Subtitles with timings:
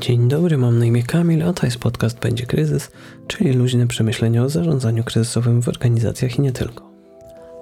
[0.00, 2.90] Dzień dobry, mam na imię Kamil, a to jest podcast Będzie Kryzys,
[3.26, 6.90] czyli luźne przemyślenia o zarządzaniu kryzysowym w organizacjach i nie tylko.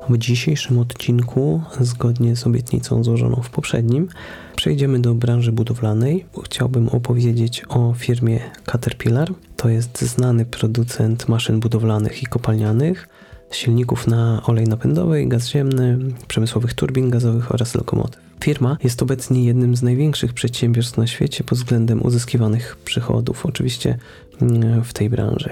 [0.09, 4.09] W dzisiejszym odcinku, zgodnie z obietnicą złożoną w poprzednim,
[4.57, 6.27] przejdziemy do branży budowlanej.
[6.45, 9.33] Chciałbym opowiedzieć o firmie Caterpillar.
[9.57, 13.09] To jest znany producent maszyn budowlanych i kopalnianych,
[13.55, 18.21] silników na olej napędowy, gaz ziemny, przemysłowych turbin gazowych oraz lokomotyw.
[18.41, 23.99] Firma jest obecnie jednym z największych przedsiębiorstw na świecie pod względem uzyskiwanych przychodów, oczywiście
[24.43, 25.51] mm, w tej branży.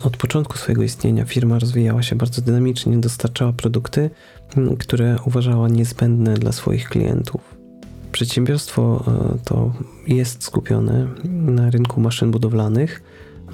[0.00, 4.10] Od początku swojego istnienia firma rozwijała się bardzo dynamicznie, dostarczała produkty,
[4.56, 7.40] mm, które uważała niezbędne dla swoich klientów.
[8.12, 9.72] Przedsiębiorstwo e, to
[10.06, 13.02] jest skupione na rynku maszyn budowlanych,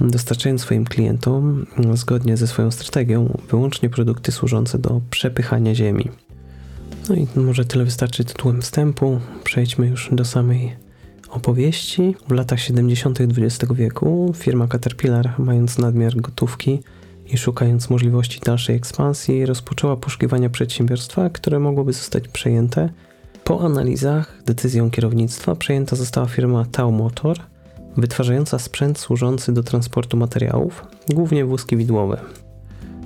[0.01, 6.11] dostarczając swoim klientom, mm, zgodnie ze swoją strategią, wyłącznie produkty służące do przepychania ziemi.
[7.09, 9.21] No i może tyle wystarczy tytułem wstępu.
[9.45, 10.77] Przejdźmy już do samej
[11.31, 12.17] opowieści.
[12.29, 13.21] W latach 70.
[13.21, 16.83] XX wieku firma Caterpillar, mając nadmiar gotówki
[17.27, 22.89] i szukając możliwości dalszej ekspansji, rozpoczęła poszukiwania przedsiębiorstwa, które mogłoby zostać przejęte.
[23.45, 27.39] Po analizach decyzją kierownictwa przejęta została firma Tau Motor,
[27.97, 32.21] wytwarzająca sprzęt służący do transportu materiałów, głównie wózki widłowe.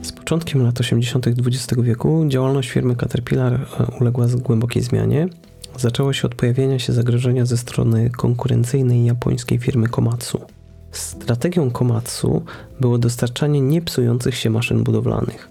[0.03, 1.27] Z początkiem lat 80.
[1.27, 5.29] XX wieku działalność firmy Caterpillar e, uległa głębokiej zmianie.
[5.77, 10.41] Zaczęło się od pojawienia się zagrożenia ze strony konkurencyjnej japońskiej firmy Komatsu.
[10.93, 12.43] Strategią Komatsu
[12.81, 15.49] było dostarczanie niepsujących się maszyn budowlanych.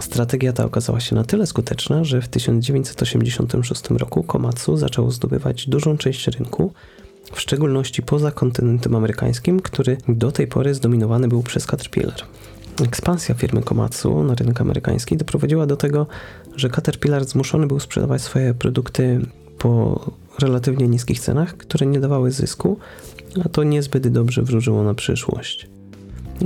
[0.00, 5.98] Strategia ta okazała się na tyle skuteczna, że w 1986 roku Komatsu zaczęło zdobywać dużą
[5.98, 6.72] część rynku,
[7.32, 12.22] w szczególności poza kontynentem amerykańskim, który do tej pory zdominowany był przez Caterpillar.
[12.84, 16.06] Ekspansja firmy Komatsu na rynek amerykański doprowadziła do tego,
[16.56, 19.20] że Caterpillar zmuszony był sprzedawać swoje produkty
[19.58, 20.00] po
[20.38, 22.78] relatywnie niskich cenach, które nie dawały zysku,
[23.44, 25.68] a to niezbyt dobrze wróżyło na przyszłość.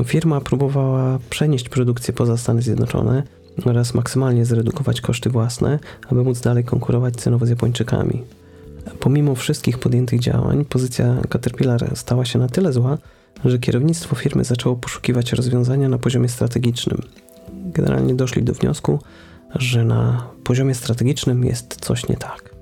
[0.04, 3.22] Firma próbowała przenieść produkcję poza Stany Zjednoczone
[3.64, 5.78] oraz maksymalnie zredukować koszty własne,
[6.08, 8.22] aby móc dalej konkurować cenowo z Japończykami.
[9.00, 12.98] Pomimo wszystkich podjętych działań, pozycja Caterpillar stała się na tyle zła,
[13.44, 17.02] że kierownictwo firmy zaczęło poszukiwać rozwiązania na poziomie strategicznym.
[17.52, 18.98] Generalnie doszli do wniosku,
[19.54, 22.54] że na poziomie strategicznym jest coś nie tak.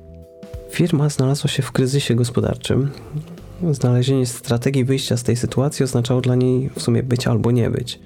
[0.71, 2.91] Firma znalazła się w kryzysie gospodarczym.
[3.71, 8.01] Znalezienie strategii wyjścia z tej sytuacji oznaczało dla niej w sumie być albo nie być.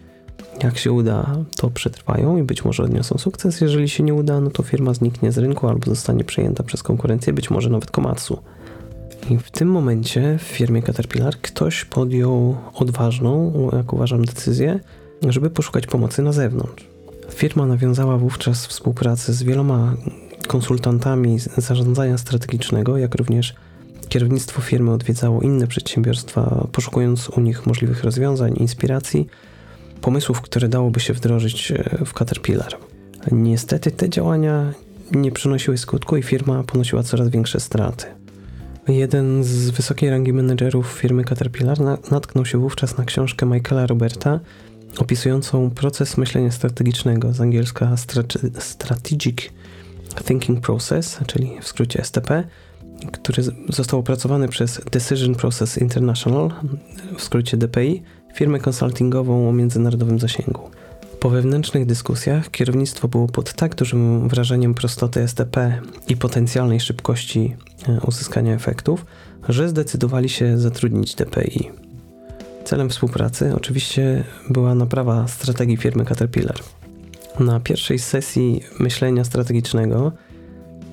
[0.65, 3.61] Jak się uda, to przetrwają i być może odniosą sukces.
[3.61, 7.33] Jeżeli się nie uda, no to firma zniknie z rynku albo zostanie przejęta przez konkurencję,
[7.33, 8.39] być może nawet Komatsu.
[9.31, 14.81] I w tym momencie w firmie Caterpillar ktoś podjął odważną, jak uważam, decyzję,
[15.29, 16.87] żeby poszukać pomocy na zewnątrz.
[17.31, 19.95] Firma nawiązała wówczas współpracę z wieloma
[20.47, 23.55] konsultantami zarządzania strategicznego, jak również
[24.09, 29.27] kierownictwo firmy odwiedzało inne przedsiębiorstwa, poszukując u nich możliwych rozwiązań, inspiracji,
[30.05, 32.77] pomysłów, które dałoby się wdrożyć e, w Caterpillar.
[33.33, 34.73] Niestety te działania
[35.13, 38.07] nie przynosiły skutku i firma ponosiła coraz większe straty.
[38.89, 41.79] Jeden z wysokiej rangi menedżerów firmy Caterpillar
[42.11, 44.41] natknął się wówczas na książkę Michaela Roberta
[44.99, 47.97] opisującą proces myślenia strategicznego, z angielska
[48.59, 49.39] Strategic
[50.25, 52.45] Thinking Process, czyli w skrócie STP,
[53.13, 56.51] który został opracowany przez Decision Process International,
[57.17, 58.03] w skrócie DPI,
[58.35, 60.71] firmę konsultingową o międzynarodowym zasięgu.
[61.21, 67.57] Po wewnętrznych dyskusjach kierownictwo było pod tak dużym wrażeniem prostoty STP i potencjalnej szybkości
[67.89, 69.07] e, uzyskania efektów,
[69.49, 71.71] że zdecydowali się zatrudnić DPI.
[72.65, 76.57] Celem współpracy oczywiście była naprawa strategii firmy Caterpillar.
[77.41, 80.13] Na pierwszej sesji myślenia strategicznego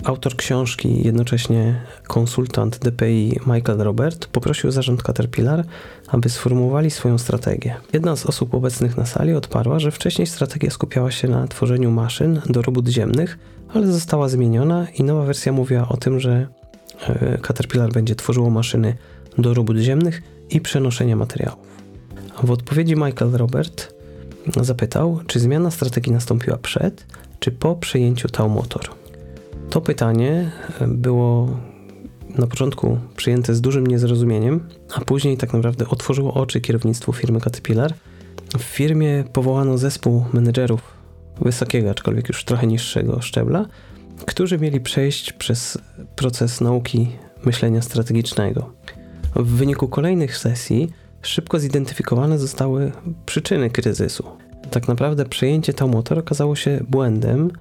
[0.04, 5.66] Autor książki, jednocześnie konsultant DPI Michael Robert, poprosił zarząd Caterpillar,
[6.08, 7.76] aby sformułowali swoją strategię.
[7.94, 12.42] Jedna z osób obecnych na sali odparła, że wcześniej strategia skupiała się na tworzeniu maszyn
[12.50, 13.40] do robót ziemnych,
[13.74, 16.48] ale została zmieniona i nowa wersja mówiła o tym, że
[17.08, 18.98] e, Caterpillar będzie tworzyło maszyny
[19.38, 21.68] do robót ziemnych i przenoszenia materiałów.
[22.44, 23.94] W odpowiedzi Michael Robert
[24.62, 27.06] zapytał, czy zmiana strategii nastąpiła przed
[27.40, 29.01] czy po przejęciu Tau Motor.
[29.72, 30.52] To pytanie
[30.82, 31.58] e, było
[32.38, 37.94] na początku przyjęte z dużym niezrozumieniem, a później tak naprawdę otworzyło oczy kierownictwu firmy Caterpillar.
[38.58, 40.82] W firmie powołano zespół menedżerów
[41.42, 43.66] wysokiego, aczkolwiek już trochę niższego szczebla,
[44.26, 45.78] którzy mieli przejść przez
[46.16, 47.08] proces nauki
[47.46, 48.74] myślenia strategicznego.
[49.36, 50.90] W wyniku kolejnych sesji
[51.22, 52.92] szybko zidentyfikowane zostały
[53.26, 54.24] przyczyny kryzysu.
[54.72, 57.52] Tak naprawdę przejęcie Taumotor okazało się błędem,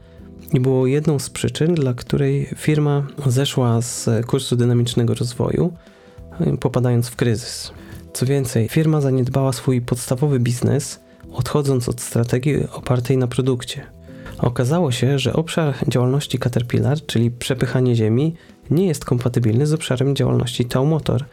[0.53, 5.73] i było jedną z przyczyn, dla której firma zeszła z kursu dynamicznego rozwoju,
[6.61, 7.73] popadając w kryzys.
[8.13, 11.01] Co więcej, firma zaniedbała swój podstawowy biznes,
[11.33, 13.87] odchodząc od strategii opartej na produkcie.
[14.39, 18.35] Okazało się, że obszar działalności Caterpillar, czyli przepychanie ziemi,
[18.71, 21.25] nie jest kompatybilny z obszarem działalności Taumotor,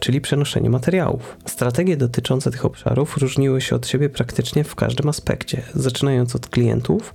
[0.00, 1.36] czyli przenoszenie materiałów.
[1.46, 7.14] Strategie dotyczące tych obszarów różniły się od siebie praktycznie w każdym aspekcie, zaczynając od klientów,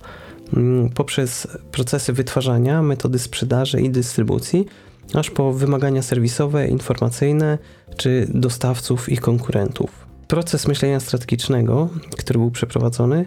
[0.94, 4.66] poprzez procesy wytwarzania, metody sprzedaży i dystrybucji,
[5.14, 7.58] aż po wymagania serwisowe, informacyjne
[7.96, 10.06] czy dostawców i konkurentów.
[10.28, 11.88] Proces myślenia strategicznego,
[12.18, 13.26] który był przeprowadzony,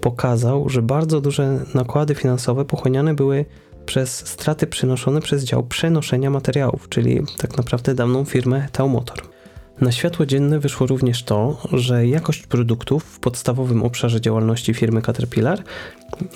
[0.00, 3.44] pokazał, że bardzo duże nakłady finansowe pochłaniane były
[3.86, 9.37] przez straty przynoszone przez dział przenoszenia materiałów, czyli tak naprawdę dawną firmę Taumotor.
[9.80, 15.62] Na światło dzienne wyszło również to, że jakość produktów w podstawowym obszarze działalności firmy Caterpillar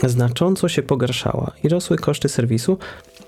[0.04, 2.78] znacząco się pogarszała i rosły koszty serwisu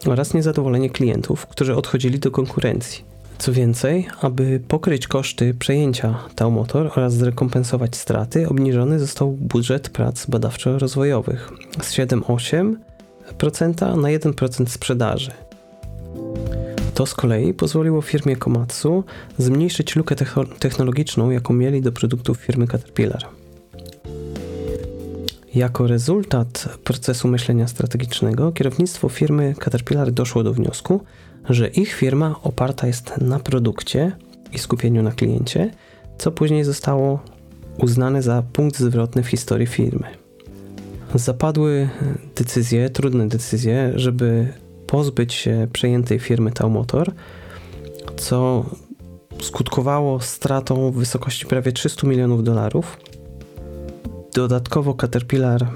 [0.07, 3.05] oraz niezadowolenie klientów, którzy odchodzili do konkurencji.
[3.39, 11.53] Co więcej, aby pokryć koszty przejęcia Taumotor oraz zrekompensować straty, obniżony został budżet prac badawczo-rozwojowych
[11.83, 12.75] z 7,8
[13.97, 15.31] na 1% sprzedaży.
[16.95, 19.05] To z kolei pozwoliło firmie Komatsu
[19.39, 20.15] zmniejszyć lukę
[20.59, 23.27] technologiczną, jaką mieli do produktów firmy Caterpillar.
[25.55, 31.01] Jako rezultat procesu myślenia strategicznego, kierownictwo firmy Caterpillar doszło do wniosku,
[31.49, 34.13] że ich firma oparta jest na produkcie
[34.53, 35.71] i skupieniu na kliencie,
[36.19, 37.21] co później zostało
[37.79, 40.25] uznane za punkt zwrotny w historii firmy
[41.15, 41.89] zapadły
[42.37, 44.53] decyzje, trudne decyzje, żeby
[44.87, 47.13] pozbyć się przejętej firmy Taumotor,
[48.17, 48.65] co
[49.43, 52.97] skutkowało stratą w wysokości prawie 300 milionów dolarów.
[54.35, 55.67] Dodatkowo Caterpillar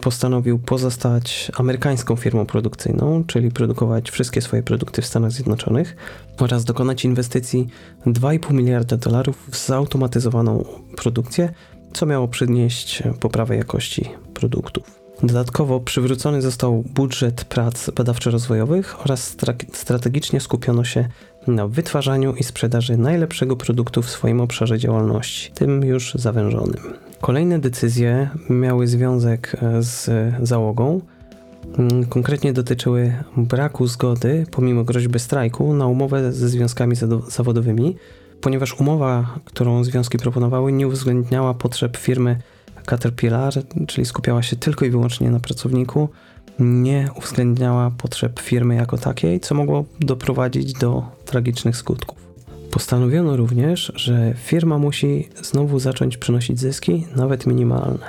[0.00, 5.96] postanowił pozostać amerykańską firmą produkcyjną, czyli produkować wszystkie swoje produkty w Stanach Zjednoczonych
[6.38, 7.66] oraz dokonać inwestycji
[8.06, 10.64] 2,5 miliarda dolarów w zautomatyzowaną
[10.96, 11.52] produkcję,
[11.92, 15.01] co miało przynieść poprawę jakości produktów.
[15.22, 19.36] Dodatkowo przywrócony został budżet prac badawczo-rozwojowych oraz
[19.72, 21.08] strategicznie skupiono się
[21.46, 26.80] na wytwarzaniu i sprzedaży najlepszego produktu w swoim obszarze działalności, tym już zawężonym.
[27.20, 30.10] Kolejne decyzje miały związek e, z
[30.42, 31.00] załogą.
[31.78, 36.96] Mm, konkretnie dotyczyły braku zgody, pomimo groźby strajku, na umowę ze związkami
[37.28, 37.96] zawodowymi,
[38.40, 42.38] ponieważ umowa, którą związki proponowały, nie uwzględniała potrzeb firmy
[42.86, 43.54] Caterpillar,
[43.86, 46.08] czyli skupiała się tylko i wyłącznie na pracowniku,
[46.58, 52.18] nie uwzględniała potrzeb firmy jako takiej, co mogło doprowadzić do tragicznych skutków.
[52.70, 58.06] Postanowiono również, że firma musi znowu zacząć przynosić zyski, nawet minimalne.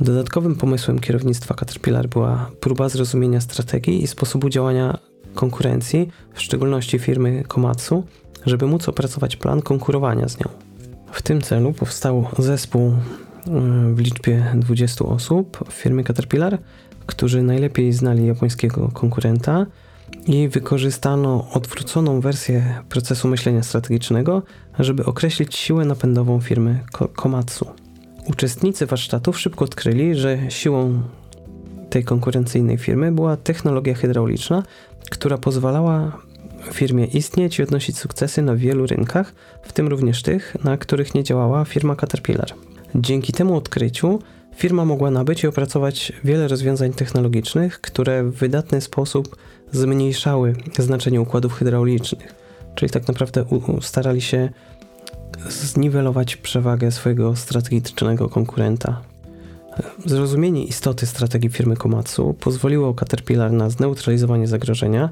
[0.00, 4.98] Dodatkowym pomysłem kierownictwa Caterpillar była próba zrozumienia strategii i sposobu działania
[5.34, 8.04] konkurencji, w szczególności firmy Komatsu,
[8.46, 10.48] żeby móc opracować plan konkurowania z nią.
[11.12, 12.92] W tym celu powstał zespół
[13.94, 16.58] w liczbie 20 osób w firmie Caterpillar,
[17.06, 19.66] którzy najlepiej znali japońskiego konkurenta
[20.26, 24.42] i wykorzystano odwróconą wersję procesu myślenia strategicznego,
[24.78, 26.80] żeby określić siłę napędową firmy
[27.16, 27.66] Komatsu.
[28.26, 31.02] Uczestnicy warsztatów szybko odkryli, że siłą
[31.90, 34.62] tej konkurencyjnej firmy była technologia hydrauliczna,
[35.10, 36.18] która pozwalała
[36.72, 41.24] firmie istnieć i odnosić sukcesy na wielu rynkach, w tym również tych, na których nie
[41.24, 42.54] działała firma Caterpillar.
[42.94, 44.18] Dzięki temu odkryciu
[44.56, 49.36] firma mogła nabyć i opracować wiele rozwiązań technologicznych, które w wydatny sposób
[49.72, 52.34] zmniejszały znaczenie układów hydraulicznych.
[52.74, 53.44] Czyli tak naprawdę
[53.80, 54.48] starali się
[55.48, 59.00] zniwelować przewagę swojego strategicznego konkurenta.
[60.04, 65.08] Zrozumienie istoty strategii firmy Komatsu pozwoliło Caterpillar na zneutralizowanie zagrożenia,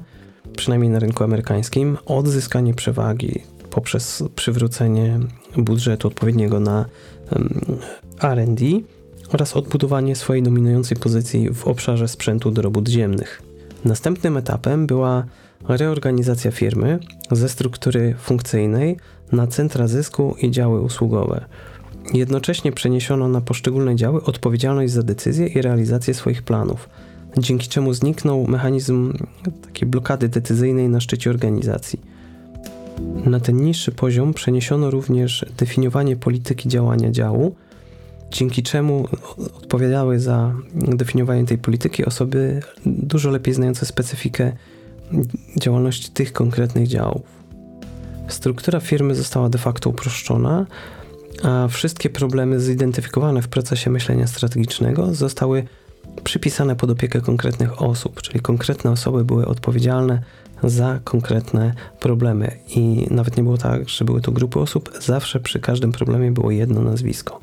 [0.57, 5.19] przynajmniej na rynku amerykańskim, odzyskanie przewagi poprzez przywrócenie
[5.57, 6.85] budżetu odpowiedniego na
[8.23, 8.61] RD
[9.33, 13.41] oraz odbudowanie swojej dominującej pozycji w obszarze sprzętu do robót ziemnych.
[13.85, 15.25] Następnym etapem była
[15.67, 16.99] reorganizacja firmy
[17.31, 18.97] ze struktury funkcyjnej
[19.31, 21.45] na centra zysku i działy usługowe.
[22.13, 26.89] Jednocześnie przeniesiono na poszczególne działy odpowiedzialność za decyzje i realizację swoich planów–
[27.37, 29.13] dzięki czemu zniknął mechanizm
[29.61, 31.99] takiej blokady decyzyjnej na szczycie organizacji.
[33.25, 37.55] Na ten niższy poziom przeniesiono również definiowanie polityki działania działu,
[38.31, 39.07] dzięki czemu
[39.57, 44.51] odpowiadały za definiowanie tej polityki osoby dużo lepiej znające specyfikę
[45.57, 47.21] działalności tych konkretnych działów.
[48.27, 50.65] Struktura firmy została de facto uproszczona,
[51.43, 55.63] a wszystkie problemy zidentyfikowane w procesie myślenia strategicznego zostały
[56.23, 60.21] przypisane pod opiekę konkretnych osób, czyli konkretne osoby były odpowiedzialne
[60.63, 62.59] za konkretne problemy.
[62.75, 66.51] I nawet nie było tak, że były to grupy osób, zawsze przy każdym problemie było
[66.51, 67.39] jedno nazwisko.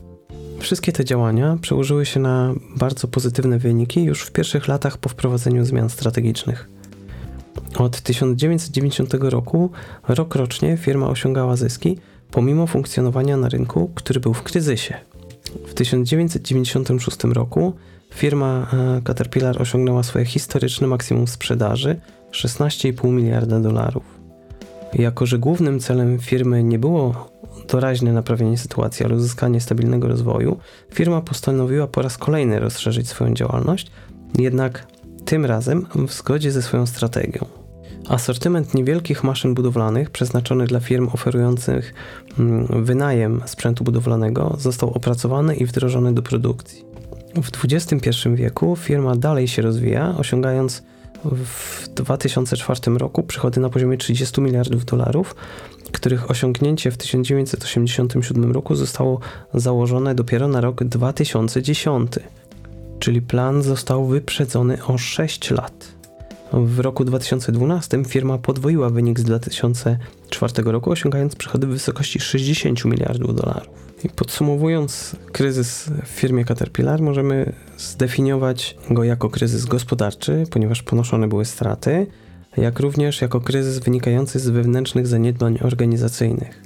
[0.59, 5.65] Wszystkie te działania przełożyły się na bardzo pozytywne wyniki już w pierwszych latach po wprowadzeniu
[5.65, 6.69] zmian strategicznych.
[7.77, 9.71] Od 1990 roku
[10.09, 11.99] rokrocznie firma osiągała zyski,
[12.31, 14.95] pomimo funkcjonowania na rynku, który był w kryzysie.
[15.67, 17.73] W 1996 roku
[18.19, 22.01] firma e, Caterpillar osiągnęła swoje historyczne maksimum sprzedaży
[22.33, 24.05] 16,5 miliarda dolarów.
[24.95, 27.31] Jako, że głównym celem firmy nie było
[27.69, 30.59] doraźne naprawienie sytuacji, ale uzyskanie stabilnego rozwoju,
[30.95, 33.91] firma postanowiła po raz kolejny rozszerzyć swoją działalność,
[34.39, 34.87] jednak
[35.25, 37.47] tym razem w zgodzie ze swoją strategią.
[38.09, 41.95] Asortyment niewielkich maszyn budowlanych przeznaczonych dla firm oferujących
[42.39, 46.88] mm, wynajem sprzętu budowlanego został opracowany i wdrożony do produkcji.
[47.43, 50.83] W XXI wieku firma dalej się rozwija, osiągając
[51.25, 55.35] w 2004 roku przychody na poziomie 30 miliardów dolarów,
[55.93, 59.21] których osiągnięcie w 1987 roku zostało
[59.55, 62.13] założone dopiero na rok 2010,
[62.99, 65.98] czyli plan został wyprzedzony o 6 lat.
[66.53, 73.35] W roku 2012 firma podwoiła wynik z 2004 roku, osiągając przychody w wysokości 60 miliardów
[73.35, 73.89] dolarów.
[74.05, 81.45] I podsumowując kryzys w firmie Caterpillar, możemy zdefiniować go jako kryzys gospodarczy, ponieważ ponoszone były
[81.45, 82.07] straty,
[82.57, 86.63] jak również jako kryzys wynikający z wewnętrznych zaniedbań organizacyjnych.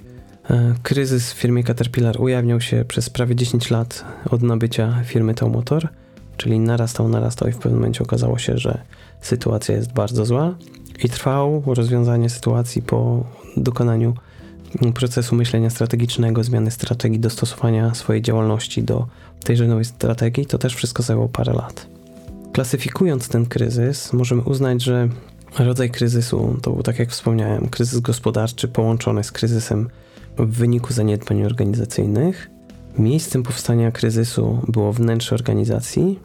[0.50, 5.88] E, kryzys w firmie Caterpillar ujawniał się przez prawie 10 lat od nabycia firmy Taumotor,
[6.36, 8.82] czyli narastał, narastał i w pewnym momencie okazało się, że
[9.22, 10.54] sytuacja jest bardzo zła
[11.04, 13.24] i trwało rozwiązanie sytuacji po
[13.56, 14.14] dokonaniu
[14.94, 19.06] procesu myślenia strategicznego, zmiany strategii, dostosowania swojej działalności do
[19.44, 21.86] tejże nowej strategii, to też wszystko zajęło parę lat.
[22.52, 25.08] Klasyfikując ten kryzys, możemy uznać, że
[25.58, 29.88] rodzaj kryzysu to był, tak jak wspomniałem, kryzys gospodarczy połączony z kryzysem
[30.38, 32.50] w wyniku zaniedbań organizacyjnych.
[32.98, 36.20] Miejscem powstania kryzysu było wnętrze organizacji,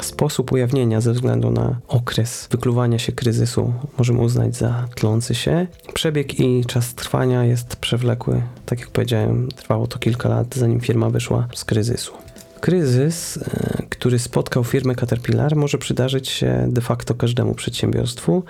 [0.00, 5.66] Sposób ujawnienia ze względu na okres wykluwania się kryzysu możemy uznać za tlący się.
[5.94, 8.42] Przebieg i czas trwania jest przewlekły.
[8.66, 12.12] Tak jak powiedziałem, trwało to kilka lat, zanim firma wyszła z kryzysu.
[12.60, 18.42] Kryzys, e, który spotkał firmę Caterpillar, może przydarzyć się de facto każdemu przedsiębiorstwu,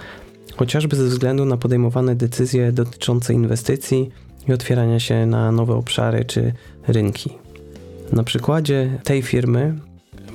[0.56, 4.10] chociażby ze względu na podejmowane decyzje dotyczące inwestycji
[4.48, 6.52] i otwierania się na nowe obszary czy
[6.88, 7.30] rynki.
[8.12, 9.74] Na przykładzie tej firmy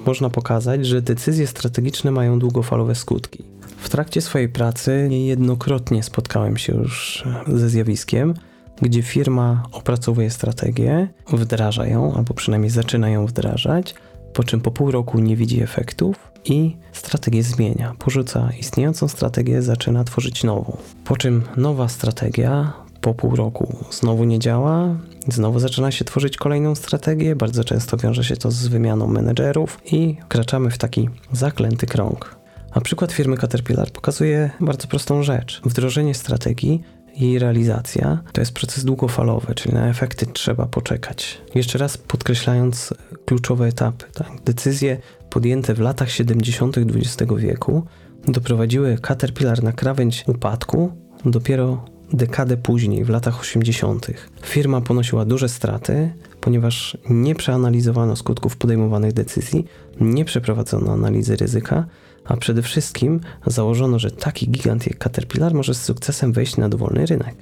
[0.06, 3.44] można pokazać, że decyzje strategiczne mają długofalowe skutki.
[3.78, 8.34] W trakcie swojej pracy niejednokrotnie spotkałem się już ze zjawiskiem,
[8.82, 13.96] gdzie firma opracowuje strategię, wdraża ją, albo przynajmniej zaczyna ją wdrażać,
[14.34, 17.94] po czym po pół roku nie widzi efektów i strategię zmienia.
[18.00, 20.78] Porzuca istniejącą strategię, zaczyna tworzyć nową.
[21.06, 24.96] Po czym nowa strategia po pół roku znowu nie działa,
[25.28, 30.16] znowu zaczyna się tworzyć kolejną strategię, bardzo często wiąże się to z wymianą menedżerów i
[30.26, 32.36] wkraczamy w taki zaklęty krąg.
[32.72, 35.62] A przykład firmy Caterpillar pokazuje bardzo prostą rzecz.
[35.66, 36.82] Wdrożenie strategii
[37.18, 41.42] jej realizacja to jest proces długofalowy, czyli na efekty trzeba poczekać.
[41.56, 42.94] Jeszcze raz podkreślając
[43.26, 44.06] kluczowe etapy.
[44.14, 44.32] Tak?
[44.46, 44.98] Decyzje
[45.30, 46.78] podjęte w latach 70.
[46.78, 47.84] XX wieku
[48.28, 50.92] doprowadziły Caterpillar na krawędź upadku
[51.26, 54.08] dopiero dekadę później, w latach 80.,
[54.46, 59.66] firma ponosiła duże straty, ponieważ nie przeanalizowano skutków podejmowanych decyzji,
[60.02, 61.86] nie przeprowadzono analizy ryzyka,
[62.26, 67.06] a przede wszystkim założono, że taki gigant jak Caterpillar może z sukcesem wejść na dowolny
[67.06, 67.36] rynek.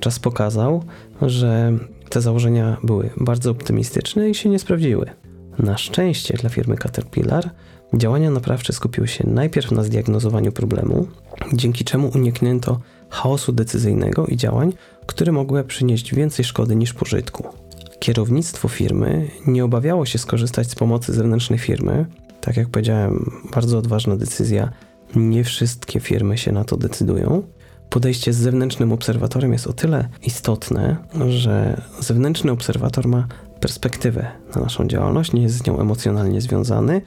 [0.00, 0.84] Czas pokazał,
[1.22, 5.10] że te założenia były bardzo optymistyczne i się nie sprawdziły.
[5.58, 7.50] Na szczęście dla firmy Caterpillar
[7.94, 11.06] działania naprawcze skupiły się najpierw na zdiagnozowaniu problemu,
[11.52, 14.72] dzięki czemu uniknięto chaosu decyzyjnego i działań,
[15.06, 17.44] które mogły przynieść więcej szkody niż pożytku.
[17.98, 22.06] Kierownictwo firmy nie obawiało się skorzystać z pomocy zewnętrznej firmy.
[22.40, 24.70] Tak jak powiedziałem, bardzo odważna decyzja.
[25.16, 27.42] Nie wszystkie firmy się na to decydują.
[27.90, 30.96] Podejście z zewnętrznym obserwatorem jest o tyle istotne,
[31.28, 33.26] że zewnętrzny obserwator ma
[33.60, 37.02] perspektywę na naszą działalność, nie jest z nią emocjonalnie związany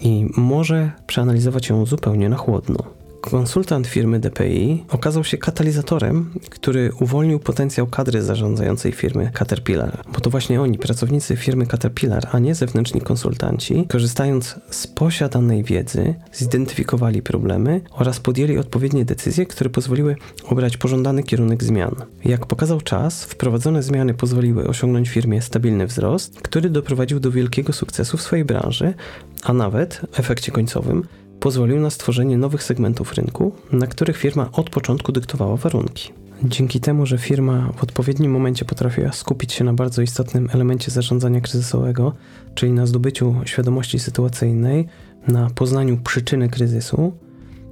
[0.00, 3.01] i może przeanalizować ją zupełnie na chłodno.
[3.22, 10.02] Konsultant firmy DPI okazał się katalizatorem, który uwolnił potencjał kadry zarządzającej firmy Caterpillar.
[10.12, 16.14] Bo to właśnie oni, pracownicy firmy Caterpillar, a nie zewnętrzni konsultanci, korzystając z posiadanej wiedzy,
[16.32, 21.94] zidentyfikowali problemy oraz podjęli odpowiednie decyzje, które pozwoliły obrać pożądany kierunek zmian.
[22.24, 28.16] Jak pokazał czas, wprowadzone zmiany pozwoliły osiągnąć firmie stabilny wzrost, który doprowadził do wielkiego sukcesu
[28.16, 28.94] w swojej branży,
[29.42, 31.06] a nawet w efekcie końcowym
[31.42, 36.12] pozwolił na stworzenie nowych segmentów rynku, na których firma od początku dyktowała warunki.
[36.42, 41.40] Dzięki temu, że firma w odpowiednim momencie potrafiła skupić się na bardzo istotnym elemencie zarządzania
[41.40, 42.12] kryzysowego,
[42.54, 44.86] czyli na zdobyciu świadomości sytuacyjnej,
[45.28, 47.12] na poznaniu przyczyny kryzysu,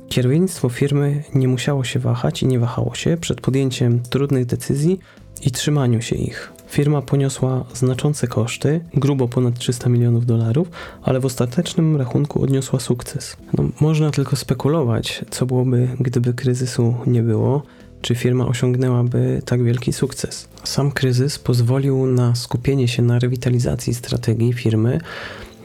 [0.09, 4.99] kierownictwo firmy nie musiało się wahać i nie wahało się przed podjęciem trudnych decyzji
[5.43, 6.53] i trzymaniu się ich.
[6.71, 10.71] Firma poniosła znaczące koszty, grubo ponad 300 milionów dolarów,
[11.03, 13.37] ale w ostatecznym rachunku odniosła sukces.
[13.59, 17.63] No, można tylko spekulować, co byłoby, gdyby kryzysu nie było,
[18.03, 20.49] czy firma osiągnęłaby tak wielki sukces.
[20.65, 25.01] Sam kryzys pozwolił na skupienie się na rewitalizacji strategii firmy,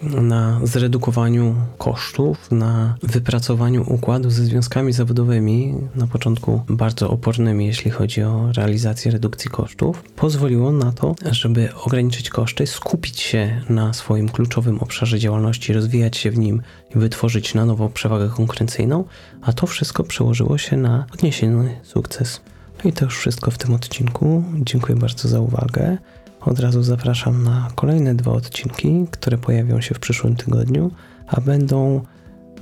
[0.04, 8.24] na zredukowaniu kosztów, na wypracowaniu układu ze związkami zawodowymi, na początku bardzo opornymi, jeśli chodzi
[8.24, 14.80] o realizację redukcji kosztów, pozwoliło na to, żeby ograniczyć koszty, skupić się na swoim kluczowym
[14.80, 16.62] obszarze działalności, rozwijać się w nim
[16.96, 19.04] i wytworzyć na nowo przewagę konkurencyjną,
[19.42, 22.42] a to wszystko przełożyło się na odniesiony sukces.
[22.84, 24.44] No i to już wszystko w tym odcinku.
[24.60, 25.98] Dziękuję bardzo za uwagę.
[26.46, 30.92] Od razu zapraszam na kolejne dwa odcinki, które pojawią się w przyszłym tygodniu,
[31.28, 32.02] a będą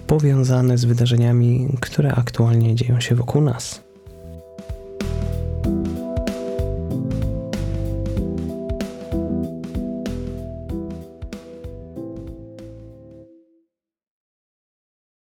[0.08, 3.83] powiązane z wydarzeniami, które aktualnie dzieją się wokół nas.